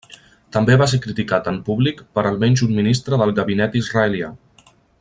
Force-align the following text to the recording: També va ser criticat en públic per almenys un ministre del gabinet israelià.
També 0.55 0.77
va 0.81 0.85
ser 0.93 0.99
criticat 1.03 1.49
en 1.51 1.59
públic 1.67 2.01
per 2.17 2.23
almenys 2.31 2.65
un 2.69 2.73
ministre 2.79 3.21
del 3.25 3.35
gabinet 3.41 3.79
israelià. 3.83 4.33